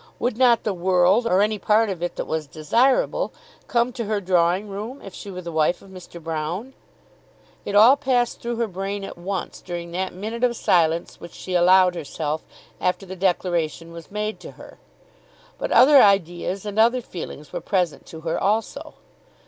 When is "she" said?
5.13-5.29, 11.33-11.53